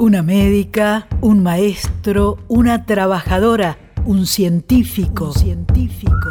Una 0.00 0.22
médica, 0.22 1.08
un 1.22 1.42
maestro, 1.42 2.38
una 2.46 2.86
trabajadora, 2.86 3.76
un 4.04 4.26
científico, 4.26 5.26
un 5.26 5.32
científico. 5.32 6.28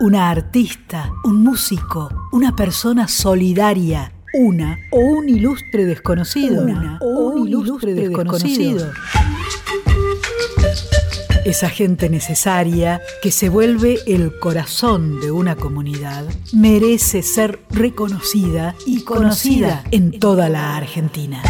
Una 0.00 0.28
artista, 0.28 1.10
un 1.24 1.42
músico, 1.42 2.28
una 2.32 2.54
persona 2.54 3.08
solidaria, 3.08 4.12
una 4.34 4.76
o 4.90 4.98
un 5.00 5.30
ilustre 5.30 5.86
desconocido, 5.86 6.64
una 6.64 6.98
o 7.00 7.30
un 7.30 7.48
ilustre 7.48 7.94
desconocido. 7.94 8.92
Esa 11.48 11.70
gente 11.70 12.10
necesaria 12.10 13.00
que 13.22 13.30
se 13.30 13.48
vuelve 13.48 14.00
el 14.06 14.38
corazón 14.38 15.18
de 15.18 15.30
una 15.30 15.56
comunidad 15.56 16.26
merece 16.52 17.22
ser 17.22 17.60
reconocida 17.70 18.74
y 18.84 19.02
conocida 19.02 19.82
en 19.90 20.20
toda 20.20 20.50
la 20.50 20.76
Argentina. 20.76 21.42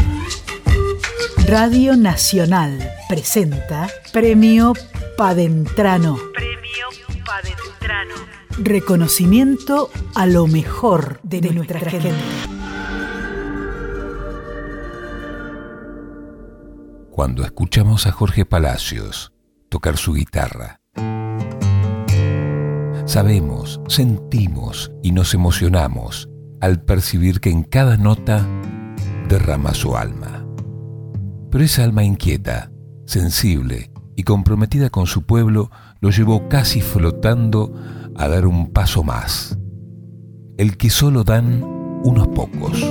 Radio 1.48 1.96
Nacional 1.96 2.78
presenta 3.08 3.90
Premio 4.12 4.72
Padentrano. 5.16 6.16
Premio 6.32 6.86
Padentrano. 7.26 8.14
Reconocimiento 8.56 9.90
a 10.14 10.26
lo 10.26 10.46
mejor 10.46 11.18
de, 11.24 11.40
nuestra, 11.40 11.80
gente. 11.80 12.14
Cuando 17.10 17.42
escuchamos 17.42 18.06
a 18.06 18.12
Jorge 18.12 18.44
Palacios, 18.46 19.32
tocar 19.68 19.96
su 19.96 20.14
guitarra. 20.14 20.80
Sabemos, 23.04 23.80
sentimos 23.88 24.92
y 25.02 25.12
nos 25.12 25.32
emocionamos 25.32 26.28
al 26.60 26.82
percibir 26.82 27.40
que 27.40 27.50
en 27.50 27.62
cada 27.62 27.96
nota 27.96 28.46
derrama 29.28 29.74
su 29.74 29.96
alma. 29.96 30.46
Pero 31.50 31.64
esa 31.64 31.84
alma 31.84 32.04
inquieta, 32.04 32.70
sensible 33.06 33.90
y 34.14 34.24
comprometida 34.24 34.90
con 34.90 35.06
su 35.06 35.22
pueblo 35.22 35.70
lo 36.00 36.10
llevó 36.10 36.48
casi 36.48 36.80
flotando 36.80 37.72
a 38.16 38.28
dar 38.28 38.46
un 38.46 38.72
paso 38.72 39.02
más, 39.02 39.58
el 40.58 40.76
que 40.76 40.90
solo 40.90 41.24
dan 41.24 41.62
unos 42.04 42.28
pocos. 42.28 42.84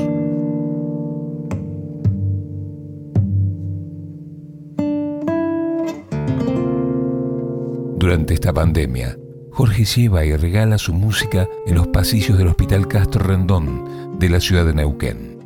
Durante 8.07 8.35
esta 8.35 8.53
pandemia, 8.53 9.17
Jorge 9.51 9.83
lleva 9.83 10.23
y 10.23 10.33
regala 10.33 10.77
su 10.77 10.93
música 10.93 11.45
en 11.65 11.75
los 11.75 11.87
pasillos 11.87 12.37
del 12.37 12.47
Hospital 12.47 12.87
Castro 12.87 13.21
Rendón 13.21 14.17
de 14.17 14.29
la 14.29 14.39
ciudad 14.39 14.65
de 14.65 14.73
Neuquén, 14.73 15.39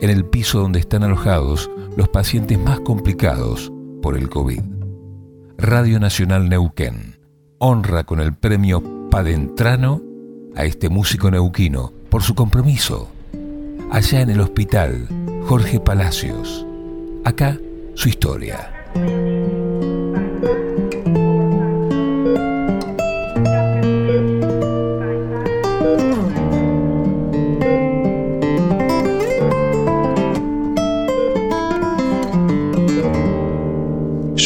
en 0.00 0.10
el 0.10 0.24
piso 0.24 0.58
donde 0.58 0.80
están 0.80 1.04
alojados 1.04 1.70
los 1.96 2.08
pacientes 2.08 2.58
más 2.58 2.80
complicados 2.80 3.72
por 4.02 4.16
el 4.16 4.28
COVID. 4.28 4.62
Radio 5.58 6.00
Nacional 6.00 6.48
Neuquén 6.48 7.20
honra 7.58 8.02
con 8.02 8.18
el 8.18 8.34
premio 8.34 8.82
Padentrano 9.12 10.02
a 10.56 10.64
este 10.64 10.88
músico 10.88 11.30
neuquino 11.30 11.92
por 12.10 12.24
su 12.24 12.34
compromiso. 12.34 13.08
Allá 13.92 14.22
en 14.22 14.30
el 14.30 14.40
hospital, 14.40 15.06
Jorge 15.46 15.78
Palacios. 15.78 16.66
Acá, 17.24 17.56
su 17.94 18.08
historia. 18.08 18.77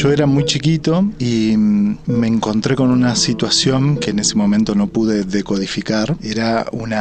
Yo 0.03 0.11
era 0.11 0.27
muy 0.27 0.45
chiquito 0.45 1.09
y 1.21 1.57
mm, 1.57 1.99
me 2.07 2.27
encontré 2.27 2.75
con 2.75 2.91
una 2.91 3.15
situación 3.15 3.99
que 3.99 4.11
en 4.11 4.19
ese 4.19 4.35
momento 4.35 4.75
no 4.75 4.89
pude 4.89 5.23
decodificar. 5.23 6.17
Era 6.21 6.67
un 6.73 6.93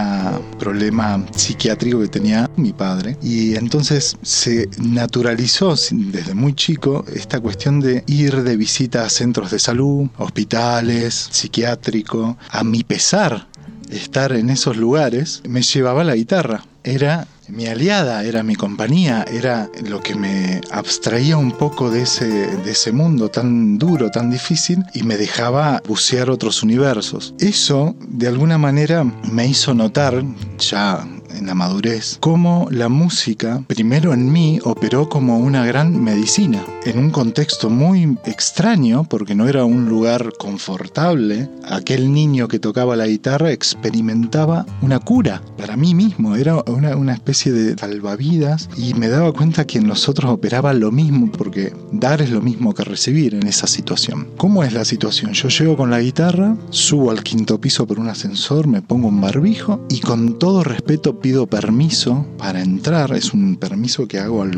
problema 0.59 1.25
psiquiátrico 1.35 1.99
que 1.99 2.09
tenía 2.09 2.47
mi 2.57 2.73
padre. 2.73 3.17
Y 3.19 3.55
entonces 3.55 4.17
se 4.21 4.69
naturalizó 4.77 5.73
desde 5.89 6.35
muy 6.35 6.53
chico 6.53 7.03
esta 7.11 7.39
cuestión 7.39 7.79
de 7.79 8.03
ir 8.05 8.43
de 8.43 8.55
visita 8.55 9.03
a 9.03 9.09
centros 9.09 9.49
de 9.49 9.57
salud, 9.57 10.07
hospitales, 10.19 11.27
psiquiátrico. 11.31 12.37
A 12.51 12.63
mi 12.63 12.83
pesar, 12.83 13.47
estar 13.89 14.31
en 14.31 14.51
esos 14.51 14.77
lugares 14.77 15.41
me 15.49 15.63
llevaba 15.63 16.03
la 16.03 16.13
guitarra. 16.13 16.65
Era 16.83 17.27
mi 17.47 17.67
aliada, 17.67 18.23
era 18.23 18.41
mi 18.41 18.55
compañía, 18.55 19.23
era 19.31 19.69
lo 19.87 20.01
que 20.01 20.15
me 20.15 20.61
abstraía 20.71 21.37
un 21.37 21.51
poco 21.51 21.91
de 21.91 22.03
ese, 22.03 22.27
de 22.27 22.71
ese 22.71 22.91
mundo 22.91 23.29
tan 23.29 23.77
duro, 23.77 24.09
tan 24.09 24.31
difícil 24.31 24.83
y 24.93 25.03
me 25.03 25.17
dejaba 25.17 25.81
bucear 25.87 26.29
otros 26.29 26.63
universos. 26.63 27.35
Eso, 27.39 27.95
de 28.07 28.27
alguna 28.27 28.57
manera, 28.57 29.03
me 29.03 29.45
hizo 29.47 29.73
notar, 29.73 30.23
ya 30.57 31.05
en 31.35 31.47
la 31.47 31.53
madurez, 31.53 32.17
cómo 32.19 32.67
la 32.71 32.89
música, 32.89 33.63
primero 33.67 34.13
en 34.13 34.31
mí, 34.31 34.59
operó 34.63 35.09
como 35.09 35.37
una 35.37 35.65
gran 35.65 36.03
medicina, 36.03 36.63
en 36.85 36.97
un 36.97 37.11
contexto 37.11 37.69
muy 37.69 38.17
extraño, 38.25 39.03
porque 39.03 39.35
no 39.35 39.47
era 39.47 39.65
un 39.65 39.87
lugar 39.87 40.33
confortable. 40.37 41.49
Aquel 41.63 42.11
niño 42.11 42.47
que 42.47 42.59
tocaba 42.59 42.95
la 42.95 43.07
guitarra 43.07 43.51
experimentaba 43.51 44.65
una 44.81 44.99
cura 44.99 45.41
para 45.57 45.77
mí 45.77 45.93
mismo, 45.93 46.35
era 46.35 46.63
una, 46.67 46.95
una 46.95 47.13
especie 47.13 47.51
de 47.51 47.77
salvavidas 47.77 48.69
y 48.77 48.93
me 48.93 49.09
daba 49.09 49.31
cuenta 49.31 49.65
que 49.65 49.77
en 49.77 49.87
nosotros 49.87 50.31
operaba 50.31 50.73
lo 50.73 50.91
mismo, 50.91 51.31
porque 51.31 51.73
dar 51.91 52.21
es 52.21 52.31
lo 52.31 52.41
mismo 52.41 52.73
que 52.73 52.83
recibir 52.83 53.35
en 53.35 53.47
esa 53.47 53.67
situación. 53.67 54.29
¿Cómo 54.37 54.63
es 54.63 54.73
la 54.73 54.85
situación? 54.85 55.33
Yo 55.33 55.49
llego 55.49 55.77
con 55.77 55.91
la 55.91 56.01
guitarra, 56.01 56.55
subo 56.69 57.11
al 57.11 57.23
quinto 57.23 57.59
piso 57.59 57.85
por 57.85 57.99
un 57.99 58.09
ascensor, 58.09 58.67
me 58.67 58.81
pongo 58.81 59.07
un 59.07 59.21
barbijo 59.21 59.85
y 59.89 59.99
con 59.99 60.39
todo 60.39 60.63
respeto 60.63 61.19
pido 61.19 61.47
permiso 61.47 62.25
para 62.37 62.61
entrar, 62.61 63.13
es 63.13 63.33
un 63.33 63.55
permiso 63.55 64.07
que 64.07 64.19
hago 64.19 64.41
al, 64.41 64.51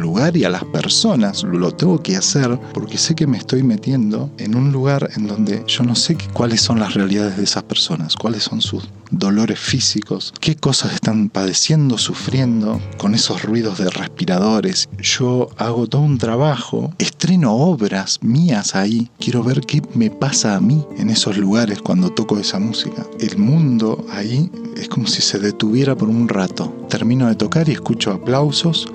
lugar 0.00 0.36
y 0.36 0.44
a 0.44 0.50
las 0.50 0.64
personas, 0.64 1.42
lo 1.64 1.72
tengo 1.72 2.02
que 2.02 2.14
hacer 2.14 2.60
porque 2.74 2.98
sé 2.98 3.14
que 3.14 3.26
me 3.26 3.38
estoy 3.38 3.62
metiendo 3.62 4.30
en 4.36 4.54
un 4.54 4.70
lugar 4.70 5.08
en 5.16 5.26
donde 5.26 5.64
yo 5.66 5.82
no 5.82 5.94
sé 5.94 6.18
cuáles 6.34 6.60
son 6.60 6.78
las 6.78 6.92
realidades 6.92 7.38
de 7.38 7.44
esas 7.44 7.62
personas, 7.62 8.16
cuáles 8.16 8.42
son 8.42 8.60
sus 8.60 8.86
dolores 9.10 9.58
físicos, 9.58 10.34
qué 10.40 10.56
cosas 10.56 10.92
están 10.92 11.30
padeciendo, 11.30 11.96
sufriendo 11.96 12.82
con 12.98 13.14
esos 13.14 13.44
ruidos 13.44 13.78
de 13.78 13.88
respiradores. 13.88 14.90
Yo 14.98 15.48
hago 15.56 15.86
todo 15.86 16.02
un 16.02 16.18
trabajo, 16.18 16.92
estreno 16.98 17.54
obras 17.54 18.18
mías 18.20 18.74
ahí, 18.74 19.08
quiero 19.18 19.42
ver 19.42 19.62
qué 19.62 19.80
me 19.94 20.10
pasa 20.10 20.56
a 20.56 20.60
mí 20.60 20.84
en 20.98 21.08
esos 21.08 21.38
lugares 21.38 21.80
cuando 21.80 22.10
toco 22.10 22.38
esa 22.38 22.58
música. 22.58 23.06
El 23.18 23.38
mundo 23.38 24.04
ahí 24.12 24.50
es 24.76 24.90
como 24.90 25.06
si 25.06 25.22
se 25.22 25.38
detuviera 25.38 25.96
por 25.96 26.10
un 26.10 26.28
rato. 26.28 26.74
Termino 26.90 27.26
de 27.26 27.36
tocar 27.36 27.70
y 27.70 27.72
escucho 27.72 28.12
aplausos 28.12 28.86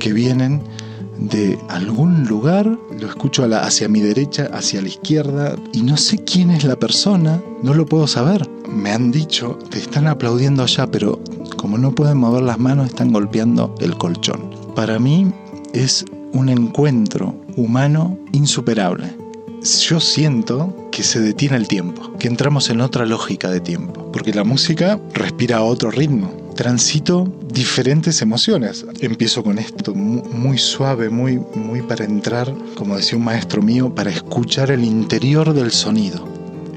que 0.00 0.12
vienen 0.12 0.60
de 1.18 1.58
algún 1.68 2.26
lugar, 2.26 2.66
lo 2.66 3.06
escucho 3.06 3.44
hacia 3.44 3.88
mi 3.88 4.00
derecha, 4.00 4.50
hacia 4.52 4.82
la 4.82 4.88
izquierda, 4.88 5.56
y 5.72 5.82
no 5.82 5.96
sé 5.96 6.18
quién 6.18 6.50
es 6.50 6.64
la 6.64 6.76
persona, 6.76 7.42
no 7.62 7.74
lo 7.74 7.86
puedo 7.86 8.06
saber. 8.06 8.48
Me 8.68 8.90
han 8.92 9.10
dicho, 9.10 9.58
te 9.70 9.78
están 9.78 10.06
aplaudiendo 10.06 10.62
allá, 10.62 10.86
pero 10.86 11.20
como 11.56 11.78
no 11.78 11.94
pueden 11.94 12.18
mover 12.18 12.42
las 12.42 12.58
manos, 12.58 12.88
están 12.88 13.12
golpeando 13.12 13.74
el 13.80 13.96
colchón. 13.96 14.50
Para 14.74 14.98
mí 14.98 15.32
es 15.72 16.04
un 16.32 16.48
encuentro 16.48 17.34
humano 17.56 18.18
insuperable. 18.32 19.14
Yo 19.62 20.00
siento 20.00 20.74
que 20.90 21.04
se 21.04 21.20
detiene 21.20 21.56
el 21.56 21.68
tiempo, 21.68 22.12
que 22.18 22.26
entramos 22.26 22.68
en 22.70 22.80
otra 22.80 23.06
lógica 23.06 23.48
de 23.48 23.60
tiempo, 23.60 24.10
porque 24.10 24.34
la 24.34 24.42
música 24.42 25.00
respira 25.14 25.58
a 25.58 25.62
otro 25.62 25.90
ritmo 25.90 26.41
transito 26.62 27.28
diferentes 27.52 28.22
emociones. 28.22 28.86
Empiezo 29.00 29.42
con 29.42 29.58
esto 29.58 29.96
muy, 29.96 30.58
suave, 30.58 31.10
muy, 31.10 31.40
muy 31.56 31.82
para 31.82 32.04
entrar, 32.04 32.54
como 32.76 32.96
decía 32.96 33.18
un 33.18 33.24
maestro 33.24 33.60
mío, 33.62 33.92
para 33.92 34.10
escuchar 34.10 34.70
el 34.70 34.84
interior 34.84 35.54
del 35.54 35.72
sonido. 35.72 36.24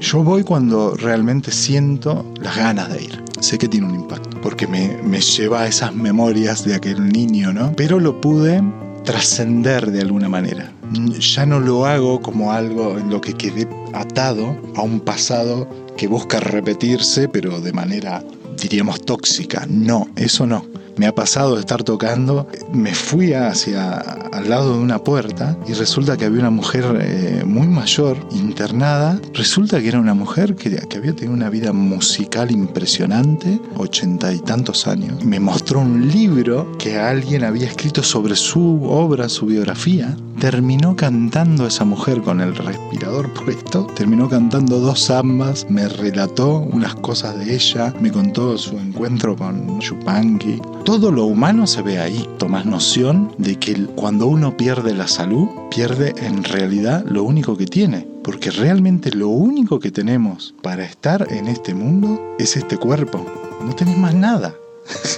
Yo 0.00 0.24
voy 0.24 0.42
cuando 0.42 0.96
realmente 0.96 1.52
siento 1.52 2.26
las 2.40 2.56
ganas 2.56 2.92
de 2.92 3.04
ir. 3.04 3.22
Sé 3.38 3.58
que 3.58 3.68
tiene 3.68 3.86
un 3.86 3.94
impacto, 3.94 4.40
porque 4.40 4.66
me, 4.66 5.00
me 5.04 5.20
lleva 5.20 5.62
a 5.62 5.68
esas 5.68 5.94
memorias 5.94 6.64
de 6.64 6.74
aquel 6.74 7.08
niño, 7.08 7.52
¿no? 7.52 7.72
Pero 7.76 8.00
lo 8.00 8.20
pude 8.20 8.60
trascender 9.04 9.92
de 9.92 10.00
alguna 10.00 10.28
manera. 10.28 10.72
Ya 11.20 11.46
no 11.46 11.60
lo 11.60 11.86
hago 11.86 12.20
como 12.20 12.50
algo 12.50 12.98
en 12.98 13.08
lo 13.08 13.20
que 13.20 13.34
quedé 13.34 13.68
atado 13.92 14.56
a 14.74 14.82
un 14.82 14.98
pasado 14.98 15.68
que 15.96 16.08
busca 16.08 16.40
repetirse, 16.40 17.28
pero 17.28 17.60
de 17.60 17.72
manera 17.72 18.24
diríamos 18.56 19.02
tóxica. 19.02 19.66
No, 19.68 20.08
eso 20.16 20.46
no. 20.46 20.64
Me 20.96 21.06
ha 21.06 21.14
pasado 21.14 21.54
de 21.54 21.60
estar 21.60 21.82
tocando, 21.82 22.48
me 22.72 22.94
fui 22.94 23.34
hacia 23.34 23.98
al 23.98 24.48
lado 24.48 24.72
de 24.74 24.78
una 24.78 24.98
puerta 24.98 25.56
y 25.68 25.74
resulta 25.74 26.16
que 26.16 26.24
había 26.24 26.40
una 26.40 26.50
mujer 26.50 26.98
eh, 27.00 27.42
muy 27.46 27.66
mayor 27.66 28.16
internada. 28.30 29.20
Resulta 29.34 29.80
que 29.80 29.88
era 29.88 30.00
una 30.00 30.14
mujer 30.14 30.56
que, 30.56 30.70
que 30.70 30.96
había 30.96 31.14
tenido 31.14 31.34
una 31.34 31.50
vida 31.50 31.72
musical 31.72 32.50
impresionante, 32.50 33.60
ochenta 33.76 34.32
y 34.32 34.38
tantos 34.38 34.86
años. 34.86 35.22
Me 35.24 35.38
mostró 35.38 35.80
un 35.80 36.08
libro 36.08 36.72
que 36.78 36.98
alguien 36.98 37.44
había 37.44 37.66
escrito 37.66 38.02
sobre 38.02 38.34
su 38.34 38.84
obra, 38.84 39.28
su 39.28 39.46
biografía. 39.46 40.16
Terminó 40.40 40.96
cantando 40.96 41.66
esa 41.66 41.86
mujer 41.86 42.20
con 42.20 42.42
el 42.42 42.54
respirador 42.54 43.32
puesto, 43.32 43.86
terminó 43.96 44.28
cantando 44.28 44.80
dos 44.80 45.06
zambas, 45.06 45.66
me 45.70 45.88
relató 45.88 46.58
unas 46.58 46.94
cosas 46.96 47.38
de 47.38 47.54
ella, 47.54 47.94
me 48.00 48.12
contó 48.12 48.58
su 48.58 48.76
encuentro 48.78 49.34
con 49.34 49.78
Chupanqui. 49.78 50.60
Todo 50.86 51.10
lo 51.10 51.24
humano 51.24 51.66
se 51.66 51.82
ve 51.82 51.98
ahí. 51.98 52.28
Tomas 52.38 52.64
noción 52.64 53.34
de 53.38 53.58
que 53.58 53.74
cuando 53.96 54.28
uno 54.28 54.56
pierde 54.56 54.94
la 54.94 55.08
salud, 55.08 55.48
pierde 55.68 56.14
en 56.16 56.44
realidad 56.44 57.04
lo 57.04 57.24
único 57.24 57.56
que 57.56 57.66
tiene. 57.66 58.06
Porque 58.22 58.52
realmente 58.52 59.10
lo 59.10 59.26
único 59.26 59.80
que 59.80 59.90
tenemos 59.90 60.54
para 60.62 60.84
estar 60.84 61.26
en 61.32 61.48
este 61.48 61.74
mundo 61.74 62.36
es 62.38 62.56
este 62.56 62.76
cuerpo. 62.76 63.26
No 63.64 63.74
tenés 63.74 63.98
más 63.98 64.14
nada. 64.14 64.54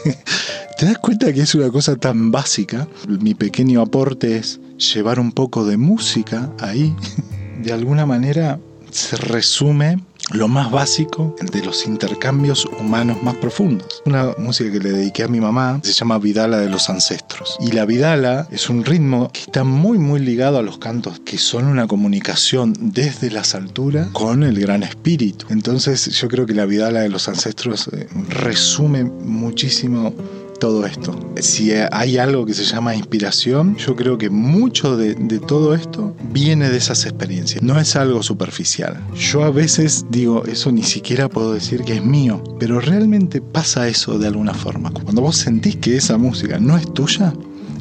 ¿Te 0.78 0.86
das 0.86 0.96
cuenta 0.96 1.34
que 1.34 1.42
es 1.42 1.54
una 1.54 1.68
cosa 1.68 1.96
tan 1.96 2.30
básica? 2.30 2.88
Mi 3.06 3.34
pequeño 3.34 3.82
aporte 3.82 4.38
es 4.38 4.60
llevar 4.78 5.20
un 5.20 5.32
poco 5.32 5.66
de 5.66 5.76
música 5.76 6.50
ahí. 6.60 6.96
De 7.62 7.74
alguna 7.74 8.06
manera 8.06 8.58
se 8.90 9.16
resume 9.16 10.00
lo 10.30 10.48
más 10.48 10.70
básico 10.70 11.34
de 11.40 11.64
los 11.64 11.86
intercambios 11.86 12.66
humanos 12.78 13.22
más 13.22 13.36
profundos. 13.36 14.02
Una 14.04 14.34
música 14.38 14.70
que 14.70 14.80
le 14.80 14.92
dediqué 14.92 15.24
a 15.24 15.28
mi 15.28 15.40
mamá 15.40 15.80
se 15.82 15.92
llama 15.92 16.18
Vidala 16.18 16.58
de 16.58 16.68
los 16.68 16.90
Ancestros. 16.90 17.56
Y 17.60 17.72
la 17.72 17.84
Vidala 17.84 18.46
es 18.50 18.68
un 18.68 18.84
ritmo 18.84 19.30
que 19.32 19.40
está 19.40 19.64
muy 19.64 19.98
muy 19.98 20.20
ligado 20.20 20.58
a 20.58 20.62
los 20.62 20.78
cantos, 20.78 21.20
que 21.20 21.38
son 21.38 21.66
una 21.66 21.86
comunicación 21.86 22.74
desde 22.78 23.30
las 23.30 23.54
alturas 23.54 24.08
con 24.08 24.42
el 24.42 24.60
gran 24.60 24.82
espíritu. 24.82 25.46
Entonces 25.50 26.06
yo 26.06 26.28
creo 26.28 26.46
que 26.46 26.54
la 26.54 26.66
Vidala 26.66 27.00
de 27.00 27.08
los 27.08 27.28
Ancestros 27.28 27.88
eh, 27.92 28.08
resume 28.28 29.04
muchísimo 29.04 30.14
todo 30.58 30.86
esto. 30.86 31.18
Si 31.40 31.72
hay 31.72 32.18
algo 32.18 32.44
que 32.44 32.54
se 32.54 32.64
llama 32.64 32.94
inspiración, 32.94 33.76
yo 33.76 33.96
creo 33.96 34.18
que 34.18 34.30
mucho 34.30 34.96
de, 34.96 35.14
todo 35.40 35.74
esto 35.74 36.16
viene 36.32 36.68
de 36.70 36.76
esas 36.76 37.04
experiencias. 37.04 37.62
No 37.62 37.78
es 37.78 37.96
algo 37.96 38.22
superficial. 38.22 39.00
Yo 39.14 39.44
a 39.44 39.50
veces 39.50 40.06
digo, 40.10 40.44
eso 40.44 40.72
ni 40.72 40.82
siquiera 40.82 41.28
puedo 41.28 41.52
decir 41.54 41.82
que 41.82 41.94
es 41.96 42.04
mío, 42.04 42.42
pero 42.58 42.80
realmente 42.80 43.40
pasa 43.40 43.88
eso 43.88 44.18
de 44.18 44.26
alguna 44.26 44.54
forma. 44.54 44.90
Cuando 44.90 45.22
vos 45.22 45.36
sentís 45.36 45.76
que 45.76 45.96
esa 45.96 46.18
música 46.18 46.58
no 46.58 46.76
es 46.76 46.92
tuya, 46.92 47.32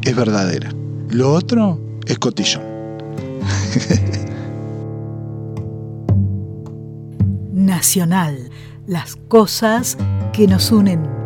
es 0.04 0.16
verdadera. 0.16 0.72
Lo 1.10 1.34
otro 1.34 1.80
es 2.06 2.20
cotillón. 2.20 2.64
Nacional, 7.54 8.50
las 8.86 9.16
cosas 9.16 9.98
que 10.32 10.48
nos 10.48 10.72
unen 10.72 11.17